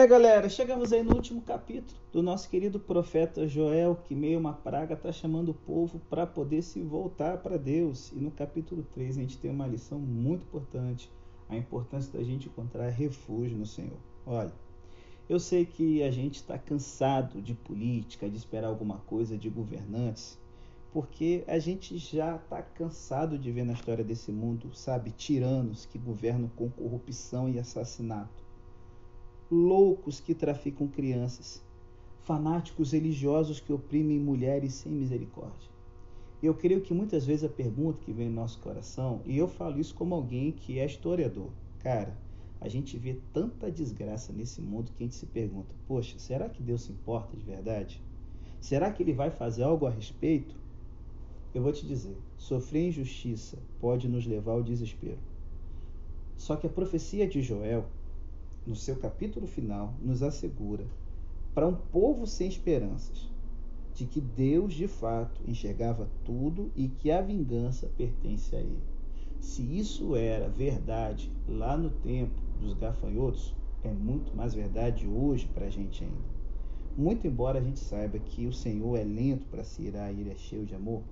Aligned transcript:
É, 0.00 0.06
galera, 0.06 0.48
chegamos 0.48 0.94
aí 0.94 1.02
no 1.02 1.12
último 1.12 1.42
capítulo 1.42 2.00
do 2.10 2.22
nosso 2.22 2.48
querido 2.48 2.80
profeta 2.80 3.46
Joel, 3.46 3.94
que 3.96 4.14
meio 4.14 4.38
uma 4.38 4.54
praga 4.54 4.94
está 4.94 5.12
chamando 5.12 5.50
o 5.50 5.54
povo 5.54 6.00
para 6.08 6.26
poder 6.26 6.62
se 6.62 6.80
voltar 6.80 7.36
para 7.42 7.58
Deus. 7.58 8.10
E 8.10 8.14
no 8.14 8.30
capítulo 8.30 8.82
3 8.94 9.18
a 9.18 9.20
gente 9.20 9.36
tem 9.36 9.50
uma 9.50 9.66
lição 9.66 9.98
muito 9.98 10.44
importante, 10.44 11.12
a 11.50 11.54
importância 11.54 12.10
da 12.18 12.24
gente 12.24 12.48
encontrar 12.48 12.88
refúgio 12.88 13.58
no 13.58 13.66
Senhor. 13.66 13.98
Olha, 14.24 14.54
eu 15.28 15.38
sei 15.38 15.66
que 15.66 16.02
a 16.02 16.10
gente 16.10 16.36
está 16.36 16.56
cansado 16.56 17.42
de 17.42 17.52
política, 17.52 18.26
de 18.26 18.38
esperar 18.38 18.68
alguma 18.68 19.00
coisa 19.00 19.36
de 19.36 19.50
governantes, 19.50 20.38
porque 20.94 21.44
a 21.46 21.58
gente 21.58 21.98
já 21.98 22.36
está 22.36 22.62
cansado 22.62 23.38
de 23.38 23.52
ver 23.52 23.64
na 23.64 23.74
história 23.74 24.02
desse 24.02 24.32
mundo, 24.32 24.74
sabe, 24.74 25.10
tiranos 25.10 25.84
que 25.84 25.98
governam 25.98 26.48
com 26.56 26.70
corrupção 26.70 27.50
e 27.50 27.58
assassinato 27.58 28.49
loucos 29.50 30.20
que 30.20 30.34
traficam 30.34 30.86
crianças, 30.86 31.60
fanáticos 32.22 32.92
religiosos 32.92 33.58
que 33.58 33.72
oprimem 33.72 34.20
mulheres 34.20 34.74
sem 34.74 34.92
misericórdia. 34.92 35.68
Eu 36.40 36.54
creio 36.54 36.80
que 36.80 36.94
muitas 36.94 37.26
vezes 37.26 37.44
a 37.44 37.48
pergunta 37.48 37.98
que 38.00 38.12
vem 38.12 38.28
no 38.28 38.36
nosso 38.36 38.60
coração, 38.60 39.20
e 39.26 39.36
eu 39.36 39.48
falo 39.48 39.80
isso 39.80 39.94
como 39.94 40.14
alguém 40.14 40.52
que 40.52 40.78
é 40.78 40.86
historiador, 40.86 41.50
cara, 41.80 42.16
a 42.60 42.68
gente 42.68 42.96
vê 42.96 43.18
tanta 43.32 43.70
desgraça 43.70 44.32
nesse 44.32 44.60
mundo 44.60 44.92
que 44.92 45.02
a 45.02 45.06
gente 45.06 45.16
se 45.16 45.26
pergunta: 45.26 45.74
poxa, 45.88 46.18
será 46.18 46.48
que 46.48 46.62
Deus 46.62 46.82
se 46.82 46.92
importa 46.92 47.36
de 47.36 47.42
verdade? 47.42 48.00
Será 48.60 48.92
que 48.92 49.02
ele 49.02 49.14
vai 49.14 49.30
fazer 49.30 49.62
algo 49.62 49.86
a 49.86 49.90
respeito? 49.90 50.54
Eu 51.54 51.62
vou 51.62 51.72
te 51.72 51.86
dizer: 51.86 52.16
sofrer 52.36 52.88
injustiça 52.88 53.58
pode 53.80 54.08
nos 54.08 54.26
levar 54.26 54.52
ao 54.52 54.62
desespero. 54.62 55.18
Só 56.36 56.54
que 56.54 56.66
a 56.66 56.70
profecia 56.70 57.26
de 57.26 57.42
Joel 57.42 57.86
no 58.66 58.76
seu 58.76 58.96
capítulo 58.96 59.46
final, 59.46 59.94
nos 60.00 60.22
assegura 60.22 60.84
para 61.54 61.66
um 61.66 61.74
povo 61.74 62.26
sem 62.26 62.48
esperanças 62.48 63.28
de 63.94 64.06
que 64.06 64.20
Deus 64.20 64.72
de 64.72 64.86
fato 64.86 65.42
enxergava 65.46 66.08
tudo 66.24 66.70
e 66.74 66.88
que 66.88 67.10
a 67.10 67.20
vingança 67.20 67.90
pertence 67.96 68.54
a 68.54 68.60
Ele. 68.60 68.82
Se 69.40 69.62
isso 69.62 70.14
era 70.14 70.48
verdade 70.48 71.30
lá 71.48 71.76
no 71.76 71.90
tempo 71.90 72.40
dos 72.60 72.74
gafanhotos, 72.74 73.54
é 73.82 73.90
muito 73.90 74.34
mais 74.36 74.54
verdade 74.54 75.06
hoje 75.06 75.46
para 75.52 75.66
a 75.66 75.70
gente 75.70 76.04
ainda. 76.04 76.40
Muito 76.96 77.26
embora 77.26 77.58
a 77.58 77.62
gente 77.62 77.78
saiba 77.80 78.18
que 78.18 78.46
o 78.46 78.52
Senhor 78.52 78.96
é 78.96 79.04
lento 79.04 79.46
para 79.46 79.64
se 79.64 79.82
irar 79.82 80.12
e 80.12 80.20
ele 80.20 80.30
é 80.30 80.36
cheio 80.36 80.66
de 80.66 80.74
amor, 80.74 81.02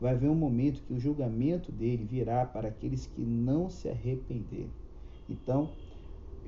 vai 0.00 0.12
haver 0.12 0.28
um 0.28 0.34
momento 0.34 0.82
que 0.82 0.92
o 0.92 1.00
julgamento 1.00 1.72
dele 1.72 2.04
virá 2.04 2.44
para 2.44 2.68
aqueles 2.68 3.06
que 3.06 3.20
não 3.20 3.68
se 3.68 3.88
arrependerem. 3.88 4.70
Então, 5.28 5.70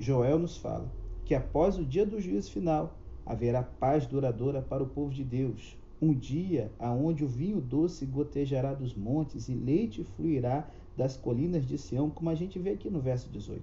Joel 0.01 0.39
nos 0.39 0.57
fala 0.57 0.91
que 1.23 1.35
após 1.35 1.77
o 1.77 1.85
dia 1.85 2.03
do 2.03 2.19
juízo 2.19 2.49
final 2.49 2.97
haverá 3.23 3.61
paz 3.61 4.07
duradoura 4.07 4.59
para 4.59 4.81
o 4.81 4.87
povo 4.87 5.13
de 5.13 5.23
Deus. 5.23 5.77
Um 6.01 6.11
dia 6.11 6.71
aonde 6.79 7.23
o 7.23 7.27
vinho 7.27 7.61
doce 7.61 8.03
gotejará 8.07 8.73
dos 8.73 8.95
montes 8.95 9.47
e 9.47 9.53
leite 9.53 10.03
fluirá 10.03 10.67
das 10.97 11.15
colinas 11.15 11.67
de 11.67 11.77
Sião, 11.77 12.09
como 12.09 12.31
a 12.31 12.35
gente 12.35 12.57
vê 12.57 12.71
aqui 12.71 12.89
no 12.89 12.99
verso 12.99 13.29
18. 13.29 13.61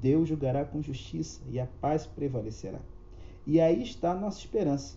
Deus 0.00 0.28
julgará 0.28 0.64
com 0.64 0.80
justiça 0.80 1.40
e 1.50 1.58
a 1.58 1.66
paz 1.66 2.06
prevalecerá. 2.06 2.78
E 3.44 3.60
aí 3.60 3.82
está 3.82 4.12
a 4.12 4.16
nossa 4.16 4.38
esperança. 4.38 4.96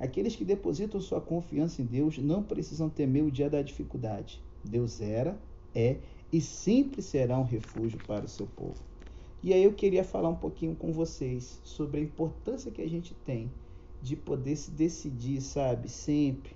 Aqueles 0.00 0.34
que 0.34 0.44
depositam 0.44 1.00
sua 1.00 1.20
confiança 1.20 1.82
em 1.82 1.84
Deus 1.84 2.18
não 2.18 2.42
precisam 2.42 2.90
temer 2.90 3.22
o 3.22 3.30
dia 3.30 3.48
da 3.48 3.62
dificuldade. 3.62 4.42
Deus 4.64 5.00
era, 5.00 5.38
é 5.72 5.98
e 6.32 6.40
sempre 6.40 7.00
será 7.00 7.38
um 7.38 7.44
refúgio 7.44 8.00
para 8.04 8.24
o 8.24 8.28
seu 8.28 8.48
povo. 8.48 8.90
E 9.42 9.54
aí 9.54 9.64
eu 9.64 9.72
queria 9.72 10.04
falar 10.04 10.28
um 10.28 10.36
pouquinho 10.36 10.76
com 10.76 10.92
vocês 10.92 11.62
sobre 11.64 11.98
a 11.98 12.04
importância 12.04 12.70
que 12.70 12.82
a 12.82 12.88
gente 12.88 13.14
tem 13.24 13.50
de 14.02 14.14
poder 14.14 14.54
se 14.54 14.70
decidir, 14.70 15.40
sabe, 15.40 15.88
sempre, 15.88 16.54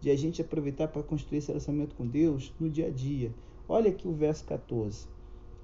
de 0.00 0.10
a 0.10 0.16
gente 0.16 0.42
aproveitar 0.42 0.88
para 0.88 1.04
construir 1.04 1.38
esse 1.38 1.48
relacionamento 1.48 1.94
com 1.94 2.04
Deus 2.04 2.52
no 2.58 2.68
dia 2.68 2.88
a 2.88 2.90
dia. 2.90 3.32
Olha 3.68 3.90
aqui 3.90 4.08
o 4.08 4.12
verso 4.12 4.44
14. 4.44 5.06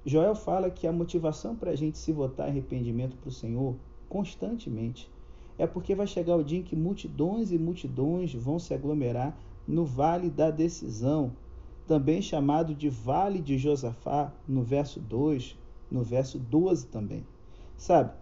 Joel 0.06 0.36
fala 0.36 0.70
que 0.70 0.86
a 0.86 0.92
motivação 0.92 1.56
para 1.56 1.72
a 1.72 1.76
gente 1.76 1.98
se 1.98 2.12
votar 2.12 2.48
arrependimento 2.48 3.16
para 3.16 3.28
o 3.28 3.32
Senhor 3.32 3.74
constantemente 4.08 5.10
é 5.58 5.66
porque 5.66 5.96
vai 5.96 6.06
chegar 6.06 6.36
o 6.36 6.44
dia 6.44 6.58
em 6.60 6.62
que 6.62 6.76
multidões 6.76 7.50
e 7.50 7.58
multidões 7.58 8.34
vão 8.34 8.60
se 8.60 8.72
aglomerar 8.72 9.36
no 9.66 9.84
vale 9.84 10.30
da 10.30 10.50
decisão, 10.50 11.32
também 11.88 12.22
chamado 12.22 12.72
de 12.72 12.88
vale 12.88 13.40
de 13.40 13.58
Josafá, 13.58 14.32
no 14.46 14.62
verso 14.62 15.00
2, 15.00 15.56
no 15.92 16.02
verso 16.02 16.38
12 16.38 16.86
também. 16.86 17.26
Sabe, 17.76 18.12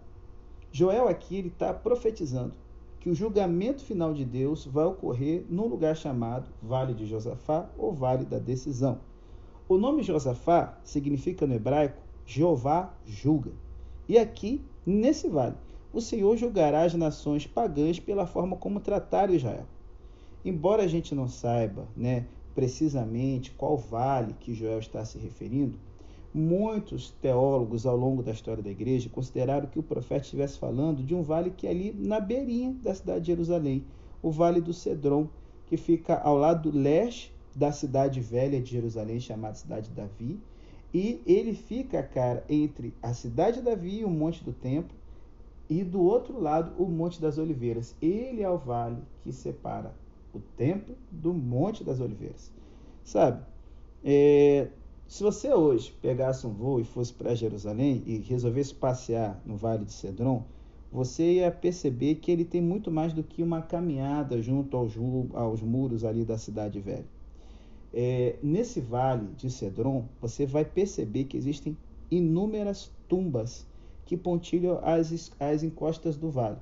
Joel 0.71 1.07
aqui 1.07 1.37
ele 1.37 1.47
está 1.47 1.73
profetizando 1.73 2.53
que 2.99 3.09
o 3.09 3.15
julgamento 3.15 3.83
final 3.83 4.13
de 4.13 4.23
Deus 4.23 4.65
vai 4.65 4.85
ocorrer 4.85 5.43
num 5.49 5.67
lugar 5.67 5.95
chamado 5.95 6.47
Vale 6.61 6.93
de 6.93 7.07
Josafá 7.07 7.67
ou 7.77 7.93
Vale 7.93 8.25
da 8.25 8.37
Decisão. 8.37 8.99
O 9.67 9.77
nome 9.77 10.03
Josafá 10.03 10.77
significa 10.83 11.47
no 11.47 11.55
hebraico 11.55 12.01
Jeová 12.25 12.93
julga. 13.05 13.51
E 14.07 14.17
aqui, 14.17 14.63
nesse 14.85 15.27
vale, 15.27 15.55
o 15.93 15.99
Senhor 15.99 16.37
julgará 16.37 16.83
as 16.83 16.93
nações 16.93 17.47
pagãs 17.47 17.99
pela 17.99 18.27
forma 18.27 18.55
como 18.55 18.79
trataram 18.79 19.33
Israel. 19.33 19.65
Embora 20.43 20.83
a 20.83 20.87
gente 20.87 21.15
não 21.15 21.27
saiba 21.27 21.87
né, 21.95 22.25
precisamente 22.53 23.51
qual 23.51 23.77
vale 23.77 24.33
que 24.39 24.53
Joel 24.53 24.79
está 24.79 25.03
se 25.05 25.17
referindo, 25.17 25.77
Muitos 26.33 27.11
teólogos 27.21 27.85
ao 27.85 27.97
longo 27.97 28.23
da 28.23 28.31
história 28.31 28.63
da 28.63 28.69
igreja 28.69 29.09
consideraram 29.09 29.67
que 29.67 29.79
o 29.79 29.83
profeta 29.83 30.21
estivesse 30.21 30.57
falando 30.57 31.03
de 31.03 31.13
um 31.13 31.21
vale 31.21 31.49
que 31.49 31.67
é 31.67 31.71
ali 31.71 31.93
na 31.93 32.21
beirinha 32.21 32.73
da 32.81 32.95
cidade 32.95 33.21
de 33.21 33.27
Jerusalém, 33.27 33.83
o 34.21 34.31
Vale 34.31 34.61
do 34.61 34.73
Cedron, 34.73 35.27
que 35.67 35.75
fica 35.75 36.17
ao 36.19 36.37
lado 36.37 36.71
leste 36.71 37.33
da 37.53 37.71
cidade 37.71 38.21
velha 38.21 38.61
de 38.61 38.71
Jerusalém, 38.71 39.19
chamada 39.19 39.55
Cidade 39.55 39.89
de 39.89 39.95
Davi, 39.95 40.39
e 40.93 41.21
ele 41.25 41.53
fica, 41.53 42.01
cara, 42.03 42.45
entre 42.47 42.93
a 43.01 43.13
cidade 43.13 43.57
de 43.57 43.63
Davi 43.63 43.99
e 43.99 44.05
o 44.05 44.09
Monte 44.09 44.43
do 44.43 44.53
Templo, 44.53 44.95
e 45.69 45.83
do 45.83 46.01
outro 46.01 46.39
lado 46.39 46.73
o 46.81 46.85
Monte 46.85 47.21
das 47.21 47.37
Oliveiras. 47.37 47.95
Ele 48.01 48.41
é 48.41 48.49
o 48.49 48.57
vale 48.57 49.01
que 49.23 49.31
separa 49.31 49.93
o 50.33 50.39
templo 50.57 50.95
do 51.09 51.33
Monte 51.33 51.83
das 51.83 51.99
Oliveiras. 52.01 52.51
Sabe? 53.03 53.41
É, 54.03 54.67
se 55.11 55.23
você 55.23 55.53
hoje 55.53 55.93
pegasse 56.01 56.47
um 56.47 56.53
voo 56.53 56.79
e 56.79 56.85
fosse 56.85 57.11
para 57.11 57.35
Jerusalém 57.35 58.01
e 58.05 58.19
resolvesse 58.19 58.73
passear 58.73 59.41
no 59.45 59.57
Vale 59.57 59.83
de 59.83 59.91
Cedron, 59.91 60.45
você 60.89 61.33
ia 61.33 61.51
perceber 61.51 62.15
que 62.15 62.31
ele 62.31 62.45
tem 62.45 62.61
muito 62.61 62.89
mais 62.89 63.11
do 63.11 63.21
que 63.21 63.43
uma 63.43 63.61
caminhada 63.61 64.41
junto 64.41 64.77
aos, 64.77 64.93
aos 65.33 65.61
muros 65.61 66.05
ali 66.05 66.23
da 66.23 66.37
cidade 66.37 66.79
velha. 66.79 67.05
É, 67.93 68.37
nesse 68.41 68.79
vale 68.79 69.27
de 69.35 69.51
Cedron, 69.51 70.05
você 70.21 70.45
vai 70.45 70.63
perceber 70.63 71.25
que 71.25 71.35
existem 71.35 71.77
inúmeras 72.09 72.89
tumbas 73.09 73.67
que 74.05 74.15
pontilham 74.15 74.79
as, 74.81 75.29
as 75.37 75.61
encostas 75.61 76.15
do 76.15 76.31
vale, 76.31 76.59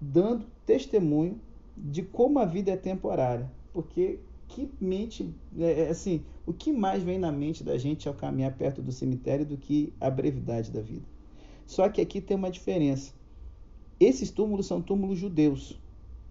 dando 0.00 0.46
testemunho 0.66 1.40
de 1.76 2.02
como 2.02 2.40
a 2.40 2.44
vida 2.44 2.72
é 2.72 2.76
temporária, 2.76 3.48
porque 3.72 4.18
que 4.48 4.70
mente, 4.80 5.34
é, 5.58 5.82
é, 5.82 5.88
assim, 5.88 6.22
o 6.46 6.52
que 6.52 6.72
mais 6.72 7.02
vem 7.02 7.18
na 7.18 7.32
mente 7.32 7.64
da 7.64 7.76
gente 7.76 8.08
ao 8.08 8.14
caminhar 8.14 8.56
perto 8.56 8.80
do 8.80 8.92
cemitério 8.92 9.44
do 9.44 9.56
que 9.56 9.92
a 10.00 10.08
brevidade 10.08 10.70
da 10.70 10.80
vida? 10.80 11.04
Só 11.66 11.88
que 11.88 12.00
aqui 12.00 12.20
tem 12.20 12.36
uma 12.36 12.50
diferença. 12.50 13.12
Esses 13.98 14.30
túmulos 14.30 14.66
são 14.66 14.80
túmulos 14.80 15.18
judeus. 15.18 15.80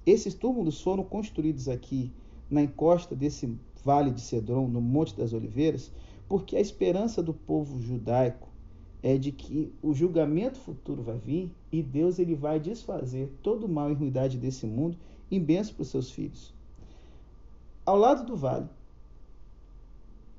Esses 0.05 0.33
túmulos 0.33 0.81
foram 0.81 1.03
construídos 1.03 1.67
aqui 1.67 2.11
na 2.49 2.61
encosta 2.61 3.15
desse 3.15 3.57
vale 3.83 4.11
de 4.11 4.21
Cedron, 4.21 4.67
no 4.67 4.81
Monte 4.81 5.15
das 5.15 5.33
Oliveiras, 5.33 5.91
porque 6.27 6.55
a 6.55 6.61
esperança 6.61 7.21
do 7.21 7.33
povo 7.33 7.79
judaico 7.79 8.47
é 9.03 9.17
de 9.17 9.31
que 9.31 9.71
o 9.83 9.93
julgamento 9.93 10.57
futuro 10.57 11.03
vai 11.03 11.19
vir 11.19 11.51
e 11.71 11.83
Deus 11.83 12.17
ele 12.17 12.33
vai 12.33 12.59
desfazer 12.59 13.29
todo 13.43 13.65
o 13.65 13.69
mal 13.69 13.91
e 13.91 13.93
ruindade 13.93 14.37
desse 14.37 14.65
mundo 14.65 14.97
em 15.29 15.39
bênção 15.39 15.75
para 15.75 15.83
os 15.83 15.89
seus 15.89 16.09
filhos. 16.09 16.54
Ao 17.85 17.95
lado 17.95 18.25
do 18.25 18.35
vale, 18.35 18.67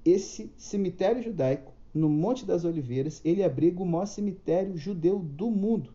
esse 0.05 0.53
cemitério 0.57 1.23
judaico, 1.23 1.73
no 1.95 2.09
Monte 2.09 2.45
das 2.45 2.65
Oliveiras, 2.65 3.21
ele 3.25 3.43
abriga 3.43 3.83
o 3.83 3.87
maior 3.87 4.07
cemitério 4.07 4.77
judeu 4.77 5.21
do 5.21 5.49
mundo. 5.51 5.95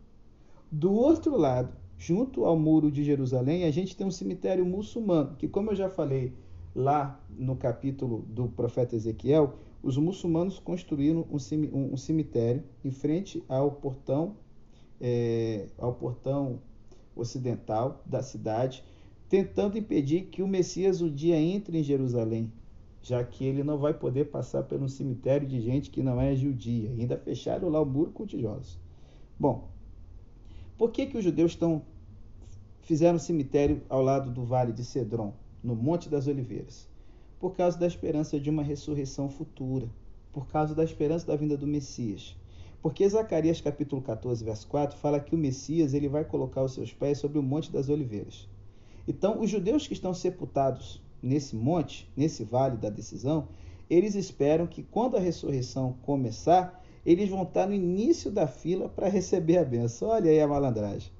Do 0.70 0.92
outro 0.92 1.36
lado, 1.36 1.76
junto 1.98 2.46
ao 2.46 2.58
muro 2.58 2.90
de 2.90 3.04
Jerusalém, 3.04 3.64
a 3.64 3.70
gente 3.70 3.94
tem 3.94 4.06
um 4.06 4.10
cemitério 4.10 4.64
muçulmano, 4.64 5.36
que, 5.36 5.46
como 5.46 5.70
eu 5.70 5.76
já 5.76 5.90
falei 5.90 6.32
lá 6.74 7.20
no 7.28 7.54
capítulo 7.54 8.22
do 8.22 8.48
profeta 8.48 8.96
Ezequiel, 8.96 9.54
os 9.82 9.98
muçulmanos 9.98 10.58
construíram 10.58 11.26
um 11.30 11.96
cemitério 11.96 12.62
em 12.82 12.90
frente 12.90 13.44
ao 13.46 13.72
portão, 13.72 14.36
é, 14.98 15.66
ao 15.76 15.92
portão 15.92 16.60
ocidental 17.14 18.02
da 18.06 18.22
cidade, 18.22 18.82
tentando 19.32 19.78
impedir 19.78 20.24
que 20.26 20.42
o 20.42 20.46
Messias 20.46 21.00
um 21.00 21.08
dia 21.08 21.40
entre 21.40 21.78
em 21.78 21.82
Jerusalém, 21.82 22.52
já 23.00 23.24
que 23.24 23.46
ele 23.46 23.64
não 23.64 23.78
vai 23.78 23.94
poder 23.94 24.26
passar 24.26 24.66
um 24.74 24.86
cemitério 24.86 25.48
de 25.48 25.58
gente 25.58 25.88
que 25.88 26.02
não 26.02 26.20
é 26.20 26.36
judia. 26.36 26.90
Ainda 26.90 27.16
fecharam 27.16 27.70
lá 27.70 27.80
o 27.80 27.86
muro 27.86 28.10
com 28.10 28.26
tijolos. 28.26 28.78
Bom, 29.40 29.70
Por 30.76 30.90
que, 30.90 31.06
que 31.06 31.16
os 31.16 31.24
judeus 31.24 31.52
estão 31.52 31.80
fizeram 32.82 33.16
um 33.16 33.18
cemitério 33.18 33.80
ao 33.88 34.02
lado 34.02 34.30
do 34.30 34.44
vale 34.44 34.70
de 34.70 34.84
Cedron, 34.84 35.32
no 35.64 35.74
Monte 35.74 36.10
das 36.10 36.26
Oliveiras? 36.26 36.86
Por 37.40 37.56
causa 37.56 37.78
da 37.78 37.86
esperança 37.86 38.38
de 38.38 38.50
uma 38.50 38.62
ressurreição 38.62 39.30
futura, 39.30 39.88
por 40.30 40.46
causa 40.46 40.74
da 40.74 40.84
esperança 40.84 41.26
da 41.26 41.36
vinda 41.36 41.56
do 41.56 41.66
Messias. 41.66 42.36
Porque 42.82 43.08
Zacarias 43.08 43.62
capítulo 43.62 44.02
14, 44.02 44.44
verso 44.44 44.68
4 44.68 44.98
fala 44.98 45.18
que 45.18 45.34
o 45.34 45.38
Messias 45.38 45.94
ele 45.94 46.06
vai 46.06 46.22
colocar 46.22 46.62
os 46.62 46.74
seus 46.74 46.92
pés 46.92 47.16
sobre 47.16 47.38
o 47.38 47.42
Monte 47.42 47.72
das 47.72 47.88
Oliveiras. 47.88 48.51
Então, 49.06 49.40
os 49.40 49.50
judeus 49.50 49.86
que 49.86 49.92
estão 49.92 50.14
sepultados 50.14 51.02
nesse 51.22 51.54
monte, 51.56 52.10
nesse 52.16 52.44
vale 52.44 52.76
da 52.76 52.90
decisão, 52.90 53.48
eles 53.88 54.14
esperam 54.14 54.66
que 54.66 54.82
quando 54.82 55.16
a 55.16 55.20
ressurreição 55.20 55.96
começar, 56.02 56.82
eles 57.04 57.28
vão 57.28 57.42
estar 57.42 57.66
no 57.66 57.74
início 57.74 58.30
da 58.30 58.46
fila 58.46 58.88
para 58.88 59.08
receber 59.08 59.58
a 59.58 59.64
benção. 59.64 60.08
Olha 60.08 60.30
aí 60.30 60.40
a 60.40 60.48
malandragem. 60.48 61.10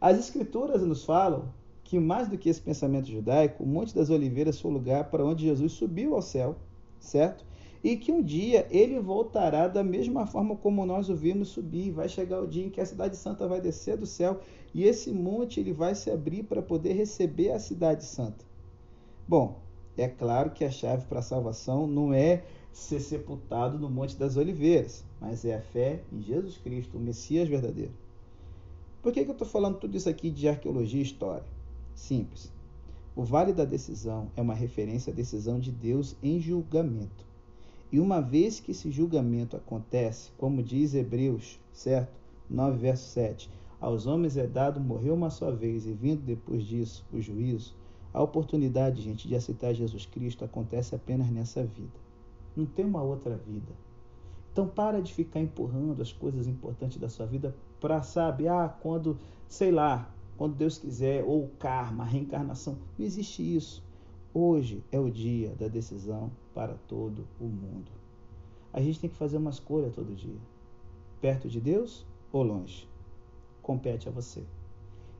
As 0.00 0.18
escrituras 0.18 0.82
nos 0.82 1.04
falam 1.04 1.52
que 1.84 1.98
mais 1.98 2.28
do 2.28 2.38
que 2.38 2.48
esse 2.48 2.60
pensamento 2.60 3.08
judaico, 3.08 3.62
o 3.62 3.66
Monte 3.66 3.94
das 3.94 4.10
Oliveiras 4.10 4.60
foi 4.60 4.70
o 4.70 4.74
lugar 4.74 5.10
para 5.10 5.24
onde 5.24 5.44
Jesus 5.44 5.72
subiu 5.72 6.14
ao 6.14 6.22
céu, 6.22 6.56
certo? 6.98 7.44
E 7.82 7.96
que 7.96 8.12
um 8.12 8.22
dia 8.22 8.66
ele 8.70 9.00
voltará 9.00 9.66
da 9.66 9.82
mesma 9.82 10.26
forma 10.26 10.54
como 10.54 10.84
nós 10.84 11.08
o 11.08 11.16
vimos 11.16 11.48
subir. 11.48 11.90
Vai 11.90 12.08
chegar 12.08 12.40
o 12.42 12.46
dia 12.46 12.66
em 12.66 12.70
que 12.70 12.80
a 12.80 12.86
cidade 12.86 13.16
santa 13.16 13.48
vai 13.48 13.60
descer 13.60 13.96
do 13.96 14.06
céu 14.06 14.40
e 14.74 14.84
esse 14.84 15.10
monte 15.12 15.60
ele 15.60 15.72
vai 15.72 15.94
se 15.94 16.10
abrir 16.10 16.42
para 16.42 16.62
poder 16.62 16.92
receber 16.92 17.50
a 17.52 17.58
cidade 17.58 18.04
santa. 18.04 18.44
Bom, 19.26 19.60
é 19.96 20.08
claro 20.08 20.50
que 20.50 20.64
a 20.64 20.70
chave 20.70 21.06
para 21.06 21.20
a 21.20 21.22
salvação 21.22 21.86
não 21.86 22.12
é 22.12 22.42
ser 22.72 23.00
sepultado 23.00 23.78
no 23.78 23.90
Monte 23.90 24.16
das 24.16 24.36
Oliveiras, 24.36 25.04
mas 25.20 25.44
é 25.44 25.56
a 25.56 25.60
fé 25.60 26.02
em 26.12 26.22
Jesus 26.22 26.56
Cristo, 26.56 26.96
o 26.96 27.00
Messias 27.00 27.48
verdadeiro. 27.48 27.92
Por 29.02 29.12
que, 29.12 29.24
que 29.24 29.30
eu 29.30 29.32
estou 29.34 29.46
falando 29.46 29.78
tudo 29.78 29.96
isso 29.96 30.08
aqui 30.08 30.30
de 30.30 30.48
arqueologia 30.48 31.00
e 31.00 31.04
história? 31.04 31.46
Simples. 31.94 32.52
O 33.16 33.24
Vale 33.24 33.52
da 33.52 33.64
Decisão 33.64 34.30
é 34.36 34.40
uma 34.40 34.54
referência 34.54 35.12
à 35.12 35.16
decisão 35.16 35.58
de 35.58 35.72
Deus 35.72 36.16
em 36.22 36.40
julgamento. 36.40 37.29
E 37.92 37.98
uma 37.98 38.20
vez 38.20 38.60
que 38.60 38.70
esse 38.70 38.90
julgamento 38.90 39.56
acontece, 39.56 40.30
como 40.38 40.62
diz 40.62 40.94
Hebreus, 40.94 41.58
certo? 41.72 42.12
9, 42.48 42.78
verso 42.78 43.08
7, 43.10 43.50
aos 43.80 44.06
homens 44.06 44.36
é 44.36 44.46
dado 44.46 44.80
morrer 44.80 45.10
uma 45.10 45.30
só 45.30 45.50
vez 45.50 45.86
e 45.86 45.92
vindo 45.92 46.22
depois 46.22 46.64
disso 46.64 47.04
o 47.12 47.20
juízo, 47.20 47.74
a 48.12 48.22
oportunidade, 48.22 49.02
gente, 49.02 49.26
de 49.26 49.34
aceitar 49.34 49.72
Jesus 49.72 50.04
Cristo 50.04 50.44
acontece 50.44 50.94
apenas 50.94 51.30
nessa 51.30 51.64
vida. 51.64 51.98
Não 52.56 52.66
tem 52.66 52.84
uma 52.84 53.02
outra 53.02 53.36
vida. 53.36 53.72
Então 54.52 54.66
para 54.66 55.00
de 55.00 55.14
ficar 55.14 55.40
empurrando 55.40 56.02
as 56.02 56.12
coisas 56.12 56.46
importantes 56.46 56.98
da 56.98 57.08
sua 57.08 57.26
vida 57.26 57.54
para, 57.80 58.02
sabe, 58.02 58.48
ah, 58.48 58.68
quando, 58.82 59.18
sei 59.48 59.70
lá, 59.70 60.12
quando 60.36 60.56
Deus 60.56 60.78
quiser, 60.78 61.24
ou 61.24 61.48
karma, 61.58 62.04
reencarnação. 62.04 62.78
Não 62.98 63.06
existe 63.06 63.42
isso. 63.42 63.82
Hoje 64.32 64.84
é 64.92 64.98
o 64.98 65.10
dia 65.10 65.54
da 65.56 65.68
decisão 65.68 66.30
para 66.54 66.74
todo 66.86 67.26
o 67.40 67.44
mundo. 67.44 67.90
A 68.72 68.80
gente 68.80 69.00
tem 69.00 69.10
que 69.10 69.16
fazer 69.16 69.38
uma 69.38 69.50
escolha 69.50 69.90
todo 69.90 70.14
dia. 70.14 70.40
Perto 71.20 71.48
de 71.48 71.60
Deus 71.60 72.06
ou 72.32 72.42
longe? 72.42 72.88
Compete 73.62 74.08
a 74.08 74.12
você. 74.12 74.44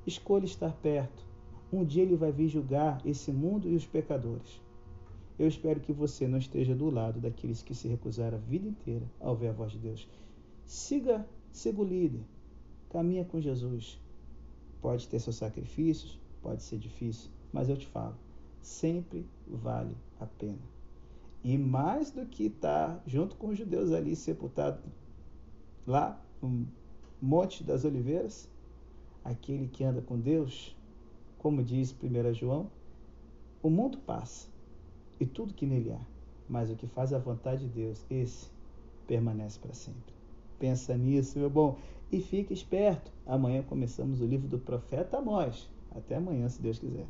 Escolha 0.07 0.45
estar 0.45 0.73
perto 0.75 1.31
um 1.73 1.85
dia 1.85 2.03
ele 2.03 2.17
vai 2.17 2.33
vir 2.33 2.49
julgar 2.49 3.01
esse 3.07 3.31
mundo 3.31 3.69
e 3.69 3.77
os 3.77 3.87
pecadores. 3.87 4.61
Eu 5.39 5.47
espero 5.47 5.79
que 5.79 5.93
você 5.93 6.27
não 6.27 6.39
esteja 6.39 6.75
do 6.75 6.91
lado 6.91 7.21
daqueles 7.21 7.63
que 7.63 7.75
se 7.77 7.87
recusaram 7.87 8.37
a 8.37 8.41
vida 8.41 8.69
inteira 8.69 9.07
a 9.21 9.31
ouvir 9.31 9.47
a 9.47 9.53
voz 9.53 9.71
de 9.71 9.79
Deus. 9.79 10.09
Siga, 10.65 11.25
siga 11.53 11.81
o 11.81 11.85
líder. 11.85 12.23
Caminha 12.91 13.25
com 13.25 13.41
Jesus. 13.41 14.01
Pode 14.83 15.07
ter 15.07 15.21
seus 15.21 15.37
sacrifícios, 15.37 16.19
pode 16.43 16.63
ser 16.63 16.79
difícil, 16.79 17.31
mas 17.53 17.69
eu 17.69 17.77
te 17.77 17.87
falo, 17.87 18.17
sempre 18.63 19.27
vale 19.47 19.97
a 20.19 20.27
pena. 20.27 20.59
E 21.43 21.57
mais 21.57 22.11
do 22.11 22.27
que 22.27 22.47
estar 22.47 22.97
tá 22.97 23.03
junto 23.07 23.37
com 23.37 23.49
os 23.49 23.59
judeus 23.59 23.93
ali 23.93 24.15
sepultado 24.15 24.83
lá 25.87 26.21
no 26.43 26.67
Monte 27.21 27.65
das 27.65 27.85
Oliveiras, 27.85 28.49
aquele 29.25 29.69
que 29.69 29.85
anda 29.85 30.01
com 30.01 30.19
Deus 30.19 30.77
como 31.41 31.63
diz 31.63 31.95
1 32.03 32.35
João, 32.35 32.71
o 33.63 33.71
mundo 33.71 33.97
passa 33.99 34.47
e 35.19 35.25
tudo 35.25 35.55
que 35.55 35.65
nele 35.65 35.91
há, 35.91 36.01
mas 36.47 36.71
o 36.71 36.77
que 36.77 36.87
faz 36.87 37.15
a 37.15 37.19
vontade 37.19 37.67
de 37.67 37.73
Deus, 37.73 38.05
esse 38.11 38.51
permanece 39.07 39.59
para 39.59 39.73
sempre. 39.73 40.15
Pensa 40.59 40.97
nisso, 40.97 41.39
meu 41.39 41.49
bom, 41.49 41.79
e 42.13 42.21
fique 42.21 42.53
esperto. 42.53 43.11
Amanhã 43.27 43.63
começamos 43.63 44.21
o 44.21 44.27
livro 44.27 44.49
do 44.49 44.59
profeta 44.59 45.19
Amós. 45.19 45.69
Até 45.93 46.17
amanhã, 46.17 46.49
se 46.49 46.61
Deus 46.61 46.79
quiser. 46.79 47.07